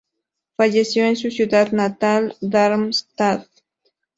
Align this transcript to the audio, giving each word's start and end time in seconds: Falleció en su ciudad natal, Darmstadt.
Falleció 0.57 1.05
en 1.05 1.15
su 1.15 1.29
ciudad 1.29 1.71
natal, 1.73 2.35
Darmstadt. 2.41 3.45